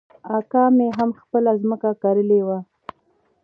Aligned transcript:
اکا 0.37 0.63
مې 0.75 0.87
هم 0.97 1.09
خپله 1.21 1.51
ځمکه 1.61 1.89
کرلې 2.01 2.41
وه. 2.47 2.59